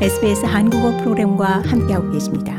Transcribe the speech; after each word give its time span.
SBS 0.00 0.46
한국어 0.46 0.96
프로그램과 0.96 1.62
함께하고 1.66 2.10
계십니다. 2.10 2.56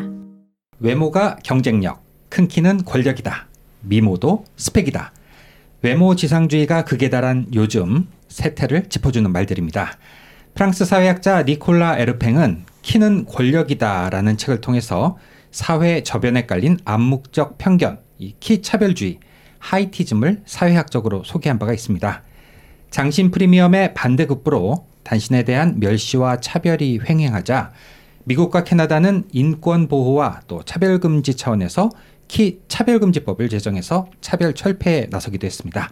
외모가 0.78 1.38
경쟁력, 1.44 2.04
큰 2.30 2.48
키는 2.48 2.86
권력이다. 2.86 3.48
미모도 3.82 4.46
스펙이다. 4.58 5.12
외모 5.82 6.16
지상주의가 6.16 6.86
극에 6.86 7.10
달한 7.10 7.48
요즘 7.56 8.08
세태를 8.28 8.90
짚어주는 8.90 9.32
말들입니다. 9.32 9.98
프랑스 10.54 10.86
사회학자 10.86 11.42
니콜라 11.42 11.98
에르팽은 11.98 12.66
키는 12.84 13.26
권력이다라는 13.26 14.38
책을 14.38 14.62
통해서 14.62 15.18
사회 15.50 16.04
저변에 16.04 16.46
깔린 16.46 16.78
암묵적 16.86 17.58
편견, 17.58 17.98
이키 18.20 18.62
차별주의, 18.62 19.20
하이티즘을 19.58 20.44
사회학적으로 20.46 21.24
소개한 21.24 21.58
바가 21.58 21.74
있습니다. 21.74 22.22
장신 22.92 23.32
프리미엄의 23.32 23.96
반대급부로 23.96 24.91
당신에 25.12 25.44
대한 25.44 25.78
멸시와 25.82 26.40
차별이 26.40 27.02
횡행하자 27.08 27.74
미국과 28.24 28.64
캐나다는 28.64 29.26
인권 29.34 29.90
보호와 29.90 30.40
또 30.48 30.64
차별 30.64 31.00
금지 31.02 31.36
차원에서 31.36 31.90
키 32.30 32.60
차별 32.70 33.00
금지법을 33.00 33.50
제정해서 33.50 34.08
차별 34.22 34.54
철폐에 34.54 35.08
나서기도 35.10 35.46
했습니다. 35.46 35.92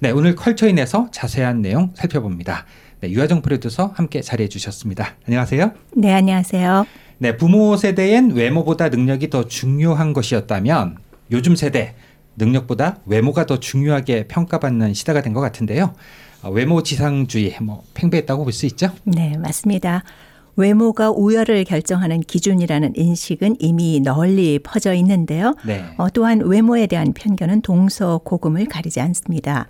네, 0.00 0.10
오늘 0.10 0.34
컬처인에서 0.34 1.08
자세한 1.10 1.62
내용 1.62 1.92
살펴봅니다. 1.94 2.66
네, 3.00 3.10
유하정 3.10 3.40
프로듀서 3.40 3.92
함께 3.94 4.20
자리해 4.20 4.50
주셨습니다. 4.50 5.16
안녕하세요. 5.26 5.72
네, 5.96 6.12
안녕하세요. 6.12 6.84
네, 7.16 7.36
부모 7.38 7.78
세대엔 7.78 8.32
외모보다 8.32 8.90
능력이 8.90 9.30
더 9.30 9.46
중요한 9.46 10.12
것이었다면 10.12 10.98
요즘 11.32 11.56
세대 11.56 11.94
능력보다 12.36 12.98
외모가 13.06 13.46
더 13.46 13.58
중요하게 13.58 14.28
평가받는 14.28 14.92
시대가 14.92 15.22
된 15.22 15.32
것 15.32 15.40
같은데요. 15.40 15.94
어, 16.42 16.50
외모 16.50 16.82
지상주의 16.82 17.56
뭐 17.60 17.82
팽배했다고 17.94 18.44
볼 18.44 18.52
수 18.52 18.66
있죠? 18.66 18.90
네, 19.04 19.36
맞습니다. 19.38 20.02
외모가 20.56 21.10
우열을 21.10 21.64
결정하는 21.64 22.20
기준이라는 22.20 22.92
인식은 22.96 23.56
이미 23.60 24.00
널리 24.00 24.58
퍼져 24.58 24.92
있는데요. 24.94 25.54
네. 25.64 25.84
어, 25.96 26.10
또한 26.10 26.40
외모에 26.40 26.86
대한 26.86 27.12
편견은 27.14 27.62
동서고금을 27.62 28.66
가리지 28.66 29.00
않습니다. 29.00 29.68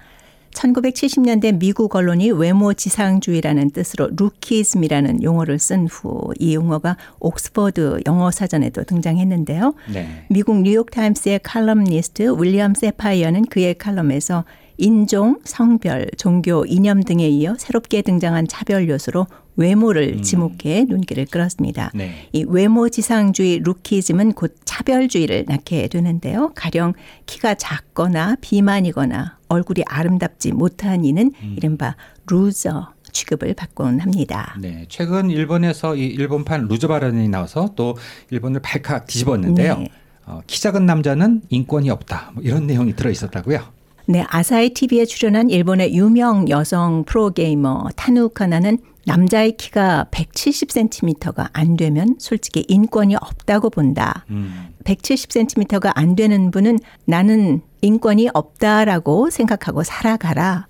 1970년대 0.55 1.59
미국 1.61 1.95
언론이 1.95 2.33
외모 2.33 2.75
지상주의라는 2.75 3.71
뜻으로 3.71 4.11
lookism이라는 4.17 5.23
용어를 5.23 5.61
쓴 5.61 5.87
후 5.87 6.33
이 6.41 6.55
용어가 6.57 6.97
옥스퍼드 7.21 8.01
영어 8.07 8.33
사전에도 8.33 8.83
등장했는데요. 8.83 9.75
네. 9.93 10.25
미국 10.29 10.63
뉴욕타임스의 10.63 11.41
칼럼니스트 11.45 12.35
윌리엄 12.41 12.75
세파이어는 12.75 13.45
그의 13.47 13.75
칼럼에서 13.75 14.45
인종, 14.81 15.39
성별, 15.45 16.07
종교, 16.17 16.65
이념 16.65 17.03
등에 17.03 17.29
이어 17.29 17.55
새롭게 17.59 18.01
등장한 18.01 18.49
차별 18.49 18.89
요소로 18.89 19.27
외모를 19.57 20.15
음. 20.17 20.23
지목해 20.23 20.87
눈길을 20.89 21.27
끌었습니다. 21.27 21.91
네. 21.95 22.29
이 22.33 22.47
외모 22.49 22.89
지상주의 22.89 23.59
lookism은 23.59 24.33
곧 24.33 24.57
차별주의를 24.65 25.45
낳게 25.47 25.89
되는데요. 25.89 26.53
가령 26.55 26.95
키가 27.27 27.57
작거나 27.57 28.37
비만이거나 28.41 29.39
얼굴이 29.49 29.83
아름답지 29.87 30.53
못한 30.53 31.05
이는 31.05 31.31
음. 31.43 31.55
이른바 31.59 31.95
loser 32.27 32.95
취급을 33.13 33.53
받곤 33.55 34.01
합니다. 34.01 34.57
네, 34.59 34.87
최근 34.89 35.31
일본에서 35.31 35.97
이 35.97 36.07
일본판 36.07 36.69
loser 36.69 36.89
발언이 36.89 37.29
나와서 37.29 37.71
또 37.77 37.97
일본을 38.31 38.61
발칵 38.63 39.07
뒤집었는데요. 39.07 39.79
네. 39.79 39.89
어, 40.25 40.41
키 40.47 40.63
작은 40.63 40.87
남자는 40.87 41.43
인권이 41.51 41.91
없다. 41.91 42.31
뭐 42.35 42.43
이런 42.43 42.67
내용이 42.67 42.95
들어 42.95 43.11
있었다고요. 43.11 43.80
네, 44.11 44.27
아사히 44.29 44.71
TV에 44.71 45.05
출연한 45.05 45.51
일본의 45.51 45.95
유명 45.95 46.49
여성 46.49 47.05
프로게이머 47.05 47.91
타누카나는 47.95 48.79
남자의 49.07 49.57
키가 49.57 50.09
170cm가 50.11 51.49
안 51.53 51.77
되면 51.77 52.17
솔직히 52.19 52.65
인권이 52.67 53.15
없다고 53.15 53.71
본다. 53.71 54.27
음, 54.31 54.75
170cm가 54.83 55.93
안 55.95 56.17
되는 56.17 56.51
분은 56.51 56.81
나는 57.05 57.61
인권이 57.83 58.31
없다라고 58.35 59.31
생각하고 59.31 59.85
살아가라. 59.85 60.67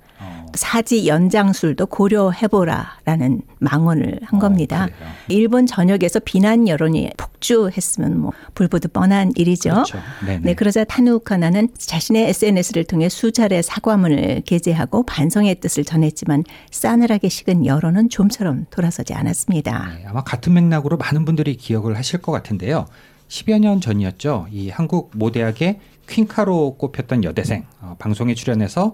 어, 0.50 0.52
사지 0.54 1.06
연장술도 1.06 1.86
고려해보라라는 1.86 3.42
망언을 3.58 4.20
한 4.22 4.36
어, 4.36 4.40
겁니다. 4.40 4.86
그래요. 4.86 5.10
일본 5.28 5.66
전역에서 5.66 6.20
비난 6.20 6.66
여론이 6.68 7.10
폭주했으면 7.16 8.18
뭐 8.18 8.32
불보듯 8.54 8.92
뻔한 8.92 9.32
일이죠. 9.36 9.70
그렇죠. 9.70 9.98
네, 10.42 10.54
그러자 10.54 10.84
타누카나는 10.84 11.68
자신의 11.76 12.28
SNS를 12.30 12.84
통해 12.84 13.08
수차례 13.08 13.62
사과문을 13.62 14.42
게재하고 14.44 15.04
반성의 15.04 15.56
뜻을 15.60 15.84
전했지만 15.84 16.44
싸늘하게 16.70 17.28
식은 17.28 17.66
여론은 17.66 18.08
좀처럼 18.08 18.66
돌아서지 18.70 19.14
않았습니다. 19.14 19.92
네, 19.96 20.04
아마 20.06 20.22
같은 20.22 20.54
맥락으로 20.54 20.96
많은 20.96 21.24
분들이 21.24 21.56
기억을 21.56 21.96
하실 21.96 22.20
것 22.20 22.32
같은데요. 22.32 22.86
10여 23.28 23.60
년 23.60 23.80
전이었죠. 23.80 24.48
이 24.50 24.70
한국 24.70 25.12
모대학의 25.14 25.78
퀸카로 26.08 26.76
꼽혔던 26.76 27.22
여대생 27.24 27.64
어, 27.80 27.94
방송에 27.98 28.34
출연해서 28.34 28.92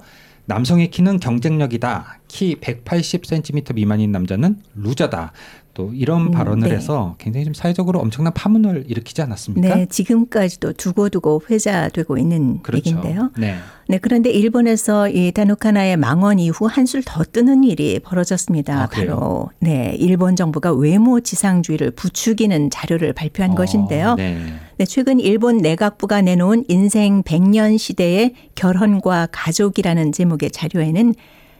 남성의 0.49 0.91
키는 0.91 1.19
경쟁력이다. 1.19 2.21
키 2.29 2.55
180cm 2.57 3.75
미만인 3.75 4.13
남자는 4.13 4.63
루저다. 4.75 5.33
또 5.77 5.93
이런 5.93 6.29
음, 6.29 6.31
발언을 6.31 6.71
네. 6.71 6.75
해서 6.75 7.17
굉장히 7.19 7.45
좀 7.45 7.53
사회적으로 7.53 8.01
엄청난 8.01 8.33
파문을 8.33 8.85
일으키지 8.89 9.21
않았습니까? 9.21 9.75
네, 9.75 9.85
지금까지도 9.85 10.73
두고두고 10.73 11.43
회자되고 11.51 12.17
있는 12.17 12.63
그렇죠. 12.63 12.79
얘기인데요. 12.79 13.31
네. 13.37 13.57
네, 13.87 13.99
그런데 13.99 14.31
일본에서 14.31 15.11
이 15.11 15.33
다누카나의 15.33 15.99
망언 15.99 16.39
이후 16.39 16.67
한술 16.67 17.03
더 17.05 17.23
뜨는 17.25 17.63
일이 17.63 18.01
벌어졌습니다. 18.01 18.85
아? 18.85 18.87
바로 18.87 19.51
네, 19.61 19.95
일본 19.99 20.35
정부가 20.35 20.73
외모 20.73 21.21
지상주의를 21.21 21.91
부추기는 21.91 22.71
자료를 22.71 23.13
발표한 23.13 23.53
어, 23.53 23.55
것인데요. 23.55 24.15
네. 24.15 24.43
네, 24.79 24.85
최근 24.87 25.21
일본 25.21 25.59
내각부가 25.59 26.23
내놓은 26.23 26.65
인생 26.69 27.23
100년 27.23 27.77
시대의 27.77 28.33
결혼과 28.55 29.29
가족이라는 29.31 30.13
제목의 30.13 30.51
자료에는 30.53 31.15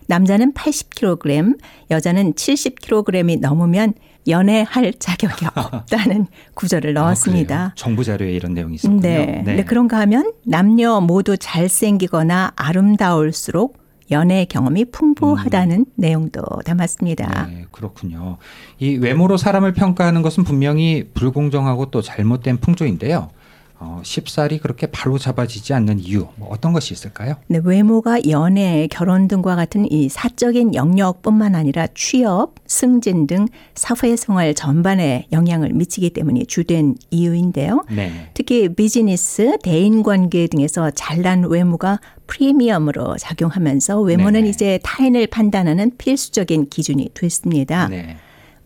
남자는 0.07 0.53
80kg, 0.55 1.59
여자는 1.91 2.35
70kg이 2.35 3.41
넘으면 3.41 3.95
연애할 4.29 4.93
자격이 4.99 5.47
없다는 5.55 6.27
구절을 6.55 6.97
아, 6.99 7.03
넣었습니다. 7.03 7.57
그래요? 7.57 7.73
정부 7.77 8.05
자료에 8.05 8.33
이런 8.33 8.55
내용이 8.55 8.75
있었군요. 8.77 9.01
네. 9.01 9.43
네. 9.45 9.65
그런가 9.65 9.99
하면 10.01 10.33
남녀 10.45 11.01
모두 11.01 11.37
잘생기거나 11.37 12.53
아름다울수록 12.57 13.79
연애 14.11 14.45
경험이 14.45 14.85
풍부하다는 14.87 15.87
내용도 15.97 16.43
담았습니다. 16.65 17.47
음. 17.49 17.55
네, 17.55 17.65
그렇군요. 17.73 18.37
이 18.79 18.97
외모로 18.97 19.37
사람을 19.37 19.73
평가하는 19.73 20.23
것은 20.23 20.45
분명히 20.45 21.11
불공정하고 21.15 21.91
또 21.91 22.03
잘못된 22.03 22.59
풍조인데요. 22.59 23.31
어, 23.79 24.01
쉽사리 24.03 24.59
그렇게 24.59 24.87
바로 24.87 25.19
잡아지지 25.19 25.75
않는 25.75 26.01
이유 26.01 26.29
뭐 26.37 26.49
어떤 26.51 26.73
것이 26.73 26.95
있을까요? 26.95 27.35
네, 27.47 27.61
외모가 27.63 28.19
연애, 28.29 28.89
결혼 28.91 29.29
등과 29.29 29.55
같은 29.55 29.91
이 29.91 30.09
사적인 30.09 30.75
영역뿐만 30.75 31.55
아니라 31.55 31.87
취업, 31.95 32.55
승진 32.67 33.27
등 33.27 33.47
사회생활 33.75 34.55
전반에 34.55 35.27
영향을 35.31 35.75
미치기 35.75 36.11
때문이 36.11 36.47
주된 36.47 36.97
이유인데요. 37.11 37.85
네. 37.91 38.31
특히 38.33 38.71
비즈니스, 38.71 39.59
대인관계 39.63 40.47
등에서 40.47 40.91
잘난 40.91 41.45
외모가 41.45 42.01
프리미엄으로 42.27 43.17
작용하면서 43.19 44.01
외모는 44.01 44.41
네네. 44.41 44.49
이제 44.49 44.81
타인을 44.83 45.27
판단하는 45.27 45.93
필수적인 45.99 46.71
기준이 46.71 47.11
됐습니다. 47.13 47.89
네. 47.89 48.17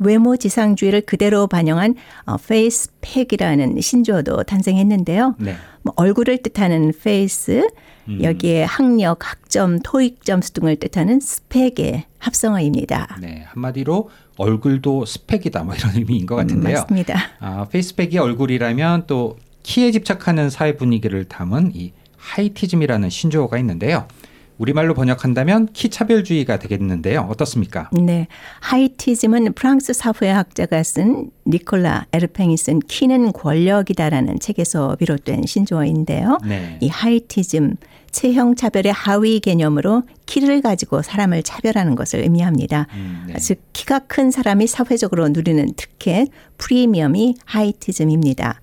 외모 0.00 0.36
지상주의를 0.36 1.02
그대로 1.02 1.46
반영한 1.46 1.94
어, 2.24 2.36
페이스펙이라는 2.36 3.80
신조어도 3.80 4.42
탄생했는데요. 4.42 5.36
네. 5.38 5.54
뭐 5.82 5.92
얼굴을 5.96 6.38
뜻하는 6.38 6.92
face, 7.02 7.68
음. 8.08 8.22
여기에 8.22 8.64
학력, 8.64 9.30
학점, 9.30 9.78
토익 9.82 10.24
점수 10.24 10.52
등을 10.54 10.76
뜻하는 10.76 11.20
스펙의 11.20 12.06
합성어입니다. 12.18 13.18
네. 13.20 13.44
한마디로 13.46 14.10
얼굴도 14.36 15.04
스펙이다 15.04 15.62
뭐 15.64 15.74
이런 15.74 15.94
의미인 15.94 16.26
것 16.26 16.34
같은데요. 16.34 16.76
음, 16.76 16.80
맞습니다. 16.80 17.20
아, 17.38 17.66
페이스펙이 17.70 18.18
얼굴이라면 18.18 19.04
또 19.06 19.38
키에 19.62 19.92
집착하는 19.92 20.48
사회 20.48 20.76
분위기를 20.76 21.24
담은 21.24 21.72
이 21.74 21.92
heightism이라는 22.16 23.10
신조어가 23.10 23.58
있는데요. 23.58 24.06
우리말로 24.60 24.92
번역한다면 24.92 25.68
키 25.72 25.88
차별주의가 25.88 26.58
되겠는데요. 26.58 27.26
어떻습니까? 27.30 27.88
네. 27.92 28.28
heightism은 28.60 29.54
프랑스 29.54 29.94
사회학자가 29.94 30.82
쓴 30.82 31.30
니콜라 31.46 32.06
에르팽이 32.12 32.58
쓴 32.58 32.78
키는 32.80 33.32
권력이다라는 33.32 34.38
책에서 34.38 34.96
비롯된 34.96 35.46
신조어인데요. 35.46 36.38
네. 36.46 36.76
이 36.82 36.88
heightism, 36.88 37.76
체형 38.10 38.54
차별의 38.54 38.92
하위 38.92 39.40
개념으로 39.40 40.02
키를 40.26 40.60
가지고 40.60 41.00
사람을 41.00 41.42
차별하는 41.42 41.94
것을 41.94 42.20
의미합니다. 42.20 42.86
음, 42.92 43.24
네. 43.28 43.38
즉 43.38 43.62
키가 43.72 44.00
큰 44.00 44.30
사람이 44.30 44.66
사회적으로 44.66 45.30
누리는 45.30 45.72
특혜, 45.76 46.26
프리미엄이 46.58 47.36
하이티즘입니다. 47.46 48.60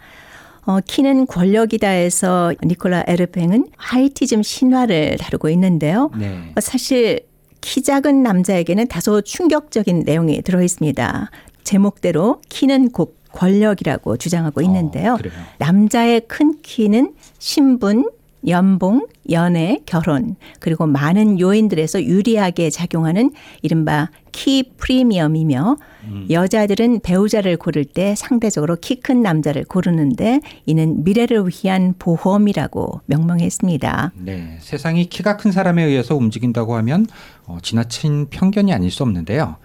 어, 0.68 0.80
키는 0.86 1.28
권력이다 1.28 1.88
해서 1.88 2.54
니콜라 2.62 3.06
에르팽은 3.08 3.68
하이티즘 3.78 4.44
신화를 4.44 5.18
다루고 5.18 5.50
있는데요. 5.50 6.12
네. 6.20 6.52
어, 6.56 6.60
사실 6.60 7.22
키 7.62 7.82
작은 7.82 8.22
남자에게는 8.22 8.88
다소 8.88 9.22
충격적인 9.22 10.04
내용이 10.06 10.42
들어 10.42 10.62
있습니다. 10.62 11.32
제목대로 11.64 12.42
키는 12.50 12.92
곧 12.92 13.18
권력이라고 13.32 14.18
주장하고 14.18 14.62
있는데요. 14.62 15.14
어. 15.14 15.18
남자의 15.58 16.22
큰 16.28 16.62
키는 16.62 17.14
신분, 17.40 18.10
연봉, 18.48 19.08
연애, 19.32 19.80
결혼, 19.86 20.36
그리고 20.60 20.86
많은 20.86 21.40
요인들에서 21.40 22.04
유리하게 22.04 22.70
작용하는 22.70 23.32
이른바 23.62 24.10
키 24.32 24.72
프리미엄이며 24.78 25.78
음. 26.04 26.28
여자들은 26.30 27.00
배우자를 27.00 27.58
고를 27.58 27.84
때 27.86 28.14
상대적으로 28.16 28.76
키 28.76 28.98
큰 29.08 29.22
남자를 29.22 29.64
고르는데 29.64 30.42
이는 30.66 31.04
미래를 31.04 31.46
위한 31.48 31.94
보험이라고 31.98 33.02
명명했습니다. 33.06 34.12
네, 34.18 34.58
세상이 34.60 35.06
키가 35.06 35.38
큰 35.38 35.52
사람에 35.52 35.84
의해서 35.84 36.16
움직인다고 36.16 36.76
하면 36.76 37.06
어, 37.46 37.60
지나친 37.62 38.28
편견이 38.30 38.74
아닐 38.74 38.92
수 38.92 39.04
없는데요. 39.04 39.56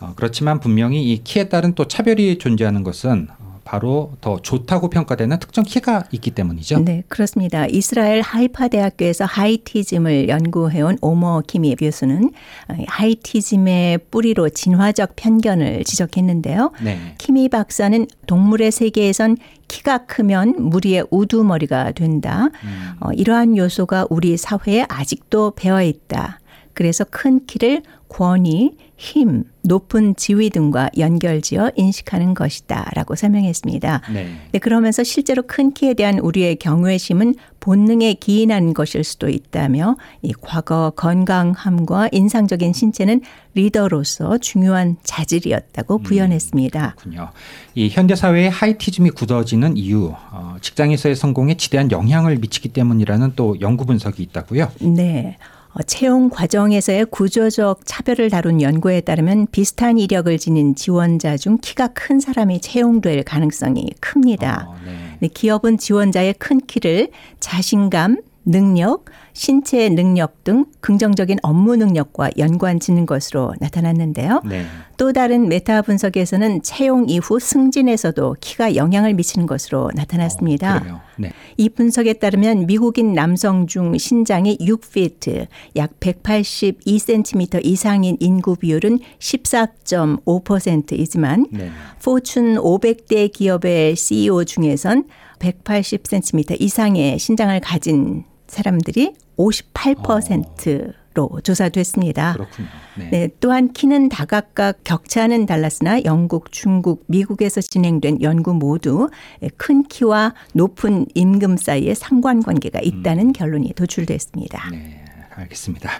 어, 0.00 0.12
그렇지만 0.14 0.60
분명히 0.60 1.12
이 1.12 1.24
키에 1.24 1.48
따른 1.48 1.74
또 1.74 1.86
차별이 1.88 2.38
존재하는 2.38 2.84
것은 2.84 3.28
어, 3.40 3.41
바로 3.64 4.12
더 4.20 4.38
좋다고 4.40 4.90
평가되는 4.90 5.38
특정 5.38 5.64
키가 5.64 6.04
있기 6.12 6.32
때문이죠. 6.32 6.80
네, 6.80 7.04
그렇습니다. 7.08 7.66
이스라엘 7.66 8.20
하이파 8.20 8.68
대학교에서 8.68 9.24
하이티즘을 9.24 10.28
연구해온 10.28 10.98
오머 11.00 11.42
키미 11.46 11.76
교수는 11.76 12.32
어, 12.68 12.74
하이티즘의 12.86 14.00
뿌리로 14.10 14.48
진화적 14.48 15.16
편견을 15.16 15.84
지적했는데요. 15.84 16.72
네. 16.82 17.14
키미 17.18 17.48
박사는 17.48 18.06
동물의 18.26 18.72
세계에선 18.72 19.36
키가 19.68 20.06
크면 20.06 20.56
무리의 20.58 21.06
우두머리가 21.10 21.92
된다. 21.92 22.50
음, 22.64 22.92
어, 23.00 23.12
이러한 23.12 23.56
요소가 23.56 24.06
우리 24.10 24.36
사회에 24.36 24.86
아직도 24.88 25.52
배어 25.56 25.82
있다. 25.82 26.40
그래서 26.74 27.04
큰 27.04 27.44
키를 27.46 27.82
권위, 28.12 28.76
힘, 28.98 29.44
높은 29.62 30.14
지위 30.16 30.50
등과 30.50 30.90
연결지어 30.98 31.72
인식하는 31.76 32.34
것이다. 32.34 32.90
라고 32.94 33.14
설명했습니다. 33.16 34.02
네. 34.12 34.36
네, 34.52 34.58
그러면서 34.58 35.02
실제로 35.02 35.42
큰 35.46 35.72
키에 35.72 35.94
대한 35.94 36.18
우리의 36.18 36.56
경외심은 36.56 37.36
본능에 37.58 38.14
기인한 38.14 38.74
것일 38.74 39.02
수도 39.02 39.30
있다며 39.30 39.96
이 40.20 40.34
과거 40.38 40.92
건강함과 40.94 42.10
인상적인 42.12 42.74
신체는 42.74 43.22
리더로서 43.54 44.36
중요한 44.38 44.96
자질이었다고 45.04 45.98
부연했습니다. 45.98 46.96
그렇군요. 46.96 47.30
이 47.74 47.88
현대 47.88 48.14
사회의 48.14 48.50
하이티즘이 48.50 49.10
굳어지는 49.10 49.78
이유, 49.78 50.12
어, 50.32 50.56
직장에서의 50.60 51.16
성공에 51.16 51.56
지대한 51.56 51.90
영향을 51.90 52.36
미치기 52.36 52.68
때문이라는 52.68 53.32
또 53.36 53.58
연구 53.62 53.86
분석이 53.86 54.22
있다고요. 54.22 54.70
네. 54.80 55.38
어, 55.74 55.82
채용 55.82 56.28
과정에서의 56.28 57.06
구조적 57.06 57.86
차별을 57.86 58.28
다룬 58.30 58.60
연구에 58.60 59.00
따르면 59.00 59.46
비슷한 59.52 59.98
이력을 59.98 60.36
지닌 60.38 60.74
지원자 60.74 61.36
중 61.36 61.58
키가 61.58 61.88
큰 61.88 62.20
사람이 62.20 62.60
채용될 62.60 63.22
가능성이 63.24 63.90
큽니다. 64.00 64.66
어, 64.68 64.76
네. 64.84 65.16
네, 65.20 65.28
기업은 65.28 65.78
지원자의 65.78 66.34
큰 66.34 66.58
키를 66.58 67.08
자신감, 67.40 68.18
능력, 68.44 69.04
신체 69.32 69.88
능력 69.88 70.44
등 70.44 70.66
긍정적인 70.80 71.38
업무 71.42 71.76
능력과 71.76 72.30
연관 72.38 72.80
짓는 72.80 73.06
것으로 73.06 73.54
나타났는데요. 73.60 74.42
네. 74.44 74.64
또 74.96 75.12
다른 75.12 75.48
메타 75.48 75.82
분석에서는 75.82 76.62
채용 76.62 77.08
이후 77.08 77.38
승진에서도 77.38 78.36
키가 78.40 78.76
영향을 78.76 79.14
미치는 79.14 79.46
것으로 79.46 79.90
나타났습니다. 79.94 80.84
어. 80.88 81.00
네. 81.16 81.32
이 81.56 81.68
분석에 81.68 82.14
따르면 82.14 82.66
미국인 82.66 83.12
남성 83.12 83.66
중 83.66 83.96
신장이 83.96 84.58
6피트, 84.58 85.46
약 85.76 86.00
182cm 86.00 87.64
이상인 87.64 88.16
인구 88.20 88.56
비율은 88.56 88.98
14.5%이지만 89.18 91.46
네. 91.50 91.70
포춘 92.02 92.56
500대 92.56 93.32
기업의 93.32 93.96
CEO 93.96 94.44
중에선 94.44 95.04
180cm 95.38 96.60
이상의 96.60 97.18
신장을 97.18 97.58
가진 97.60 98.24
사람들이 98.52 99.14
58%로 99.38 101.40
조사됐습니다. 101.42 102.34
그렇군요. 102.34 102.68
네. 102.98 103.10
네, 103.10 103.28
또한 103.40 103.72
키는 103.72 104.10
다각각 104.10 104.84
격차는 104.84 105.46
달랐으나 105.46 106.04
영국, 106.04 106.52
중국, 106.52 107.02
미국에서 107.06 107.62
진행된 107.62 108.20
연구 108.20 108.52
모두 108.52 109.08
큰 109.56 109.84
키와 109.84 110.34
높은 110.52 111.06
임금 111.14 111.56
사이에 111.56 111.94
상관관계가 111.94 112.80
있다는 112.82 113.32
결론이 113.32 113.72
도출됐습니다. 113.72 114.68
네, 114.70 115.02
알겠습니다. 115.30 115.90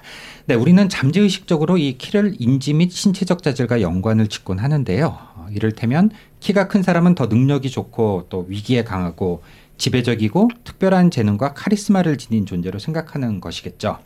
네, 0.44 0.54
우리는 0.54 0.90
잠재의식적으로 0.90 1.78
이 1.78 1.96
키를 1.96 2.36
인지 2.38 2.74
및 2.74 2.92
신체적 2.92 3.42
자질과 3.42 3.80
연관을 3.80 4.28
짓곤 4.28 4.58
하는데요. 4.58 5.18
어, 5.36 5.46
이를테면 5.50 6.10
키가 6.40 6.68
큰 6.68 6.82
사람은 6.82 7.14
더 7.14 7.26
능력이 7.26 7.70
좋고 7.70 8.26
또 8.28 8.44
위기에 8.46 8.84
강하고 8.84 9.42
지배적이고 9.82 10.48
특별한 10.62 11.10
재능과 11.10 11.54
카리스마를 11.54 12.16
지닌 12.16 12.46
존재로 12.46 12.78
생각하는 12.78 13.40
것이겠죠. 13.40 13.98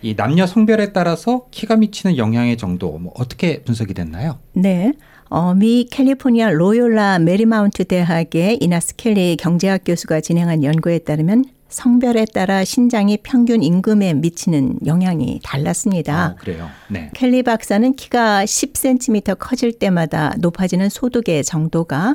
이 0.00 0.14
남녀 0.14 0.46
성별에 0.46 0.92
따라서 0.92 1.46
키가 1.50 1.76
미치는 1.76 2.16
영향의 2.16 2.56
정도 2.56 2.96
뭐 2.98 3.12
어떻게 3.16 3.62
분석이 3.64 3.92
됐나요? 3.92 4.38
네. 4.52 4.92
어, 5.28 5.54
미 5.54 5.88
캘리포니아 5.90 6.50
로욜라 6.50 7.18
메리마운트 7.18 7.86
대학의 7.86 8.58
이나스 8.60 8.94
켈리 8.94 9.36
경제학 9.36 9.82
교수가 9.84 10.20
진행한 10.20 10.62
연구에 10.62 11.00
따르면 11.00 11.46
성별에 11.68 12.26
따라 12.32 12.64
신장이 12.64 13.18
평균 13.24 13.64
임금에 13.64 14.14
미치는 14.14 14.86
영향이 14.86 15.40
달랐습니다. 15.42 16.28
어, 16.28 16.36
그래요. 16.36 16.68
네. 16.88 17.10
켈리 17.14 17.42
박사는 17.42 17.96
키가 17.96 18.44
10cm 18.44 19.36
커질 19.40 19.72
때마다 19.72 20.32
높아지는 20.38 20.88
소득의 20.88 21.42
정도가 21.42 22.14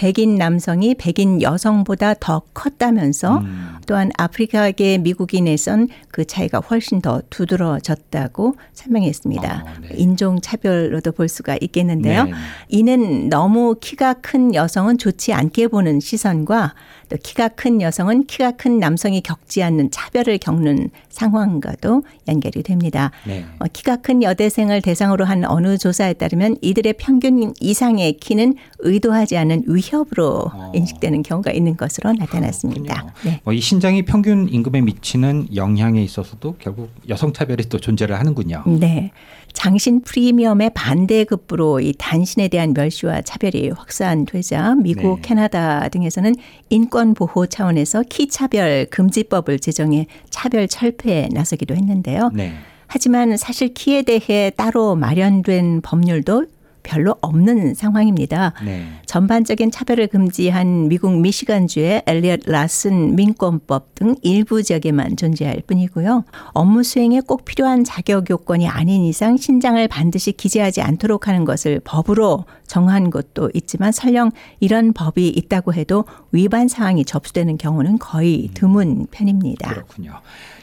백인 0.00 0.36
남성이 0.36 0.94
백인 0.94 1.42
여성보다 1.42 2.14
더 2.14 2.40
컸다면서 2.54 3.40
음, 3.40 3.76
또한 3.86 4.10
아프리카계 4.16 4.96
미국인에선 4.96 5.88
그 6.10 6.24
차이가 6.24 6.58
훨씬 6.58 7.02
더 7.02 7.20
두드러졌다고 7.28 8.54
설명했습니다. 8.72 9.64
어, 9.66 9.80
네. 9.82 9.88
인종 9.96 10.40
차별로도 10.40 11.12
볼 11.12 11.28
수가 11.28 11.58
있겠는데요. 11.60 12.24
네. 12.24 12.32
이는 12.68 13.28
너무 13.28 13.76
키가 13.78 14.14
큰 14.22 14.54
여성은 14.54 14.96
좋지 14.96 15.34
않게 15.34 15.68
보는 15.68 16.00
시선과 16.00 16.72
또 17.10 17.16
키가 17.22 17.48
큰 17.48 17.82
여성은 17.82 18.26
키가 18.26 18.52
큰 18.52 18.78
남성이 18.78 19.20
겪지 19.20 19.62
않는 19.64 19.90
차별을 19.90 20.38
겪는 20.38 20.90
상황과도 21.08 22.04
연결이 22.28 22.62
됩니다. 22.62 23.10
네. 23.26 23.44
어, 23.58 23.64
키가 23.70 23.96
큰 23.96 24.22
여대생을 24.22 24.80
대상으로 24.80 25.24
한 25.24 25.44
어느 25.44 25.76
조사에 25.76 26.14
따르면 26.14 26.56
이들의 26.62 26.94
평균 26.94 27.52
이상의 27.60 28.14
키는 28.14 28.54
의도하지 28.78 29.36
않은 29.36 29.64
위협으로 29.66 30.50
어. 30.54 30.72
인식되는 30.72 31.22
경우가 31.22 31.50
있는 31.50 31.76
것으로 31.76 32.12
나타났습니다. 32.12 33.12
네. 33.24 33.40
뭐이 33.44 33.60
신장이 33.60 34.04
평균 34.04 34.48
임금에 34.48 34.80
미치는 34.80 35.48
영향에 35.54 36.02
있어서도 36.02 36.56
결국 36.60 36.90
여성 37.08 37.32
차별이 37.32 37.64
또 37.64 37.78
존재를 37.78 38.18
하는군요. 38.18 38.62
네. 38.66 39.10
장신 39.52 40.02
프리미엄의 40.02 40.70
반대급부로 40.74 41.80
이 41.80 41.94
단신에 41.98 42.48
대한 42.48 42.72
멸시와 42.74 43.22
차별이 43.22 43.70
확산되자 43.70 44.76
미국, 44.76 45.16
네. 45.16 45.22
캐나다 45.22 45.88
등에서는 45.88 46.34
인권 46.70 47.14
보호 47.14 47.46
차원에서 47.46 48.04
키 48.08 48.28
차별 48.28 48.86
금지법을 48.86 49.58
제정해 49.58 50.06
차별 50.30 50.68
철폐에 50.68 51.28
나서기도 51.32 51.74
했는데요. 51.74 52.30
네. 52.34 52.52
하지만 52.86 53.36
사실 53.36 53.72
키에 53.72 54.02
대해 54.02 54.50
따로 54.50 54.96
마련된 54.96 55.80
법률도 55.82 56.46
별로 56.82 57.16
없는 57.20 57.74
상황입니다. 57.74 58.54
네. 58.64 58.86
전반적인 59.06 59.70
차별을 59.70 60.06
금지한 60.08 60.88
미국 60.88 61.18
미시간주의 61.20 62.02
엘리엇 62.06 62.40
라슨 62.46 63.16
민권법 63.16 63.94
등 63.94 64.14
일부 64.22 64.62
지역에만 64.62 65.16
존재할 65.16 65.62
뿐이고요. 65.66 66.24
업무 66.52 66.82
수행에 66.82 67.20
꼭 67.20 67.44
필요한 67.44 67.84
자격 67.84 68.30
요건이 68.30 68.68
아닌 68.68 69.04
이상 69.04 69.36
신장을 69.36 69.86
반드시 69.88 70.32
기재하지 70.32 70.82
않도록 70.82 71.28
하는 71.28 71.44
것을 71.44 71.80
법으로 71.84 72.44
정한 72.66 73.10
것도 73.10 73.50
있지만 73.54 73.92
설령 73.92 74.30
이런 74.60 74.92
법이 74.92 75.28
있다고 75.28 75.74
해도 75.74 76.04
위반 76.32 76.68
사항이 76.68 77.04
접수되는 77.04 77.58
경우는 77.58 77.98
거의 77.98 78.50
드문 78.54 79.06
편입니다. 79.10 79.70
그렇군요. 79.70 80.12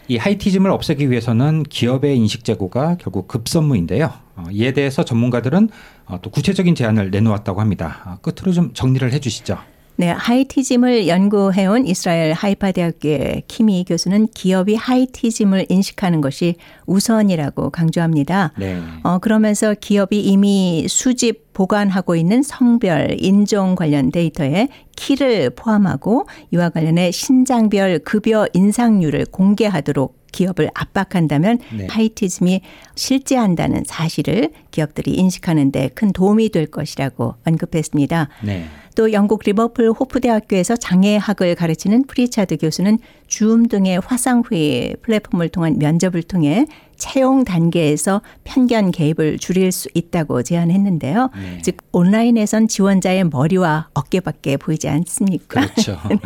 이 0.07 0.15
하이티즘을 0.15 0.71
없애기 0.71 1.11
위해서는 1.11 1.63
기업의 1.63 2.15
인식 2.17 2.45
제고가 2.45 2.95
결국 2.97 3.27
급선무인데요. 3.27 4.26
어, 4.37 4.45
이에 4.51 4.71
대해서 4.71 5.03
전문가들은 5.03 5.69
어, 6.05 6.19
또 6.21 6.29
구체적인 6.29 6.75
제안을 6.75 7.11
내놓았다고 7.11 7.59
합니다. 7.59 8.01
아, 8.05 8.17
끝으로 8.21 8.53
좀 8.53 8.73
정리를 8.73 9.11
해주시죠. 9.11 9.57
네, 9.99 10.11
하이티즘을 10.11 11.07
연구해온 11.07 11.87
이스라엘 11.87 12.31
하이파 12.31 12.71
대학교의 12.71 13.41
키미 13.47 13.83
교수는 13.87 14.27
기업이 14.27 14.75
하이티즘을 14.75 15.65
인식하는 15.69 16.21
것이 16.21 16.53
우선이라고 16.85 17.71
강조합니다. 17.71 18.53
네. 18.59 18.79
어, 19.01 19.17
그러면서 19.17 19.73
기업이 19.73 20.21
이미 20.21 20.85
수집 20.87 21.51
보관하고 21.53 22.15
있는 22.15 22.43
성별, 22.43 23.15
인종 23.17 23.73
관련 23.73 24.11
데이터에 24.11 24.67
키를 24.95 25.49
포함하고 25.49 26.27
이와 26.51 26.69
관련해 26.69 27.09
신장별 27.09 27.99
급여 28.05 28.47
인상률을 28.53 29.25
공개하도록 29.31 30.26
기업을 30.37 30.69
압박한다면 30.75 31.57
네. 31.75 31.87
heightism이 31.89 32.61
실제한다는 32.95 33.83
사실을 33.85 34.51
기업들이 34.69 35.13
인식하는 35.15 35.71
데 35.71 35.89
큰 35.95 36.11
도움이 36.11 36.49
될 36.49 36.67
것이라고 36.67 37.35
언급했습니다. 37.45 38.29
네. 38.43 38.65
또 38.95 39.13
영국 39.13 39.41
리버풀 39.45 39.91
호프 39.91 40.19
대학교에서 40.21 40.75
장애학을 40.75 41.55
가르치는 41.55 42.05
프리차드 42.05 42.57
교수는 42.57 42.99
줌 43.27 43.67
등의 43.67 43.99
화상 44.05 44.43
회의 44.51 44.95
플랫폼을 45.01 45.49
통한 45.49 45.77
면접을 45.79 46.23
통해 46.23 46.65
채용 46.97 47.43
단계에서 47.43 48.21
편견 48.43 48.91
개입을 48.91 49.37
줄일 49.39 49.71
수 49.71 49.89
있다고 49.93 50.43
제안했는데요. 50.43 51.29
네. 51.35 51.61
즉 51.61 51.77
온라인에선 51.91 52.67
지원자의 52.67 53.25
머리와 53.25 53.89
어깨밖에 53.93 54.57
보이지 54.57 54.89
않습니까? 54.89 55.61
그렇죠. 55.61 55.99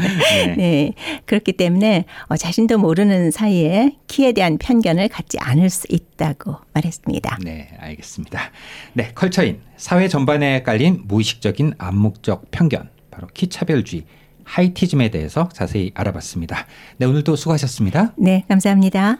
네. 0.47 0.55
네. 0.55 0.93
그렇기 1.25 1.53
때문에 1.53 2.05
어, 2.27 2.37
자신도 2.37 2.77
모르는 2.77 3.31
사이에 3.31 3.97
키에 4.07 4.31
대한 4.31 4.57
편견을 4.57 5.09
갖지 5.09 5.37
않을 5.39 5.69
수 5.69 5.87
있다고 5.89 6.55
말했습니다. 6.73 7.39
네, 7.43 7.69
알겠습니다. 7.79 8.51
네, 8.93 9.11
컬처인 9.13 9.61
사회 9.77 10.07
전반에 10.07 10.63
깔린 10.63 11.03
무의식적인 11.05 11.73
암묵적 11.77 12.51
편견, 12.51 12.89
바로 13.09 13.27
키 13.33 13.47
차별주의, 13.47 14.05
하이티즘에 14.43 15.09
대해서 15.11 15.49
자세히 15.49 15.91
알아봤습니다. 15.93 16.65
네, 16.97 17.05
오늘도 17.05 17.35
수고하셨습니다. 17.35 18.13
네, 18.17 18.45
감사합니다. 18.47 19.19